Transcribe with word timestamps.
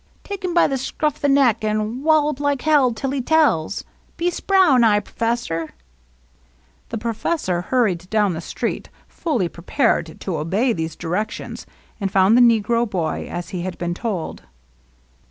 Take 0.23 0.43
him 0.43 0.55
by 0.55 0.65
the 0.65 0.79
scruff 0.79 1.19
the 1.21 1.29
neck, 1.29 1.63
an' 1.63 2.01
wallop 2.01 2.39
like 2.39 2.63
hell 2.63 2.91
till 2.91 3.11
he 3.11 3.21
tells. 3.21 3.83
Be 4.17 4.31
spry, 4.31 4.75
now, 4.79 4.99
perfesser!" 4.99 5.73
The 6.89 6.97
professor 6.97 7.61
hurried 7.61 8.09
down 8.09 8.33
the 8.33 8.41
street, 8.41 8.89
fully 9.07 9.47
pre 9.47 9.63
pared 9.63 10.19
to 10.21 10.37
obey 10.37 10.73
these 10.73 10.95
directions, 10.95 11.67
and 11.99 12.11
found 12.11 12.35
the 12.35 12.41
negro 12.41 12.89
boy, 12.89 13.27
as 13.29 13.49
he 13.49 13.61
had 13.61 13.77
been 13.77 13.93
told. 13.93 14.41